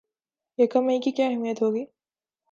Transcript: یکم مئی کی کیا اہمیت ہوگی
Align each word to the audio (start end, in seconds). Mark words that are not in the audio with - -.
یکم 0.59 0.83
مئی 0.85 0.99
کی 0.99 1.11
کیا 1.11 1.27
اہمیت 1.27 1.61
ہوگی 1.61 1.83